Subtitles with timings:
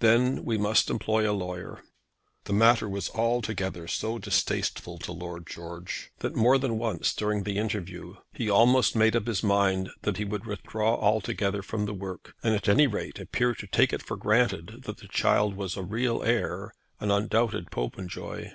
[0.00, 1.82] Then we must employ a lawyer."
[2.44, 7.56] The matter was altogether so distasteful to Lord George, that more than once during the
[7.56, 12.34] interview he almost made up his mind that he would withdraw altogether from the work,
[12.42, 15.82] and at any rate appear to take it for granted that the child was a
[15.82, 18.50] real heir, an undoubted Popenjoy.